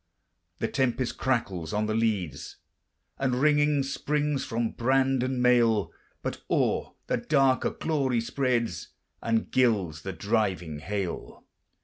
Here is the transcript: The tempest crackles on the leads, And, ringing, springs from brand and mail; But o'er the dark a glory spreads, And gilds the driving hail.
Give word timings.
The 0.57 0.67
tempest 0.67 1.19
crackles 1.19 1.73
on 1.73 1.85
the 1.85 1.93
leads, 1.93 2.57
And, 3.19 3.35
ringing, 3.39 3.83
springs 3.83 4.43
from 4.43 4.71
brand 4.71 5.21
and 5.21 5.43
mail; 5.43 5.91
But 6.23 6.41
o'er 6.49 6.93
the 7.05 7.17
dark 7.17 7.63
a 7.65 7.69
glory 7.69 8.19
spreads, 8.19 8.87
And 9.21 9.51
gilds 9.51 10.01
the 10.01 10.11
driving 10.11 10.79
hail. 10.79 11.43